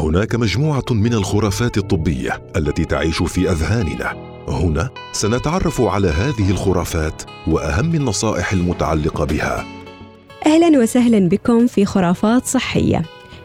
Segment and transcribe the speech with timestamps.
[0.00, 4.16] هناك مجموعة من الخرافات الطبية التي تعيش في أذهاننا.
[4.48, 9.66] هنا سنتعرف على هذه الخرافات وأهم النصائح المتعلقة بها.
[10.46, 13.02] أهلا وسهلا بكم في خرافات صحية.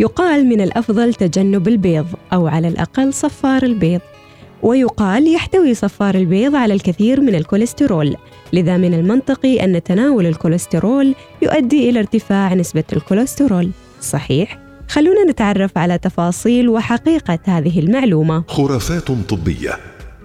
[0.00, 4.00] يقال من الأفضل تجنب البيض أو على الأقل صفار البيض.
[4.62, 8.16] ويقال يحتوي صفار البيض على الكثير من الكوليسترول
[8.52, 13.70] لذا من المنطقي أن تناول الكوليسترول يؤدي إلى ارتفاع نسبة الكوليسترول.
[14.00, 18.44] صحيح؟ خلونا نتعرف على تفاصيل وحقيقة هذه المعلومة.
[18.48, 19.76] خرافات طبية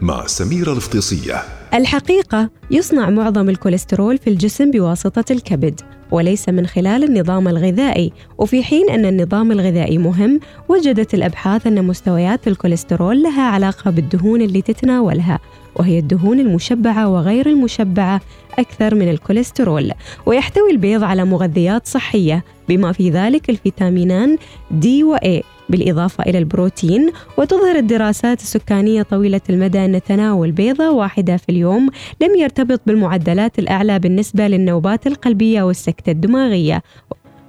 [0.02, 1.42] مع سميرة الفطيسيه
[1.74, 5.82] الحقيقة يصنع معظم الكوليسترول في الجسم بواسطة الكبد.
[6.14, 8.12] وليس من خلال النظام الغذائي.
[8.38, 14.62] وفي حين أن النظام الغذائي مهم وجدت الأبحاث أن مستويات الكوليسترول لها علاقة بالدهون اللي
[14.62, 15.40] تتناولها
[15.76, 18.22] وهي الدهون المشبعة وغير المشبعة
[18.60, 19.92] أكثر من الكوليسترول.
[20.26, 24.38] ويحتوي البيض على مغذيات صحية بما في ذلك الفيتامينان
[24.72, 25.53] دي و A.
[25.70, 31.90] بالإضافة إلى البروتين وتظهر الدراسات السكانية طويلة المدى أن تناول بيضة واحدة في اليوم
[32.22, 36.84] لم يرتبط بالمعدلات الأعلى بالنسبة للنوبات القلبية والسكتة الدماغية.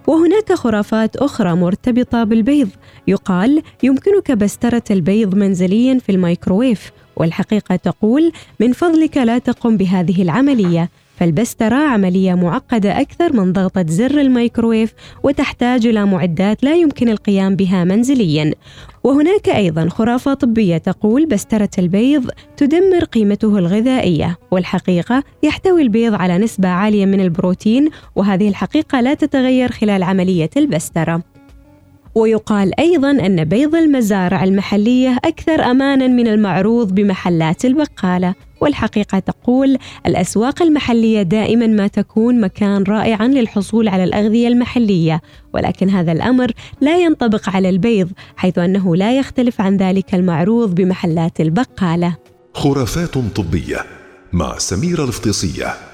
[0.06, 2.68] وهناك خرافات أخرى مرتبطة بالبيض.
[3.08, 10.90] يقال يمكنك بسترة البيض منزليا في الميكروويف والحقيقة تقول من فضلك لا تقم بهذه العملية.
[11.16, 17.84] فالبسترة عملية معقدة أكثر من ضغطة زر الميكروويف وتحتاج إلى معدات لا يمكن القيام بها
[17.84, 18.54] منزليا.
[19.04, 26.68] وهناك أيضا خرافة طبية تقول بسترة البيض تدمر قيمته الغذائية والحقيقة يحتوي البيض على نسبة
[26.68, 31.22] عالية من البروتين وهذه الحقيقة لا تتغير خلال عملية البسترة.
[32.14, 38.34] ويقال أيضا أن بيض المزارع المحلية أكثر أمانا من المعروض بمحلات البقالة.
[38.64, 45.20] والحقيقة تقول الأسواق المحلية دائما ما تكون مكان رائعا للحصول على الأغذية المحلية
[45.54, 51.40] ولكن هذا الأمر لا ينطبق على البيض حيث أنه لا يختلف عن ذلك المعروض بمحلات
[51.40, 52.16] البقالة.
[52.54, 53.84] خرافات طبية
[54.32, 55.93] مع سميرة الفطيسية